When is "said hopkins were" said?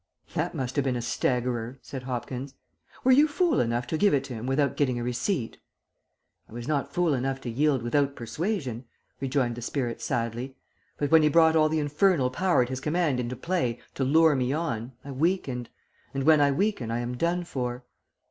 1.83-3.11